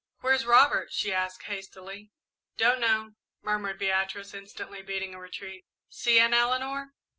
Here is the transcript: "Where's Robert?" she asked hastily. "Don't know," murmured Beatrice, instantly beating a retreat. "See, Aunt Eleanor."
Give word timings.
"Where's 0.21 0.47
Robert?" 0.47 0.91
she 0.91 1.13
asked 1.13 1.43
hastily. 1.43 2.11
"Don't 2.57 2.79
know," 2.79 3.11
murmured 3.43 3.77
Beatrice, 3.77 4.33
instantly 4.33 4.81
beating 4.81 5.13
a 5.13 5.19
retreat. 5.19 5.63
"See, 5.89 6.19
Aunt 6.19 6.33
Eleanor." 6.33 6.95